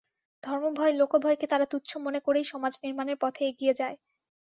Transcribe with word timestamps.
ধর্মভয়, 0.43 0.93
লোকভয়কে 0.93 1.45
তারা 1.47 1.65
তুচ্ছ 1.65 1.91
মনে 2.05 2.19
করেই 2.25 2.45
সমাজ 2.51 2.73
নির্মাণের 2.83 3.17
পথে 3.23 3.41
এগিয়ে 3.49 3.73
যায়। 3.73 3.95